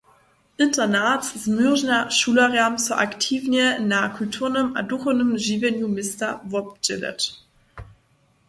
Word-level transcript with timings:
Internat 0.65 1.25
zmóžnja 1.43 1.99
šulerjam, 2.19 2.73
so 2.85 2.97
aktiwnje 3.05 3.67
na 3.91 4.01
kulturnym 4.15 4.73
a 4.77 4.81
duchownym 4.83 5.37
žiwjenju 5.37 5.87
města 5.97 6.39
wobdźěleć. 6.45 7.21